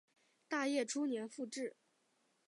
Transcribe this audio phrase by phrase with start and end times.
[0.47, 1.75] 大业初年复置。